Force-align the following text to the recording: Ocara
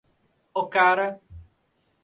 Ocara 0.61 1.07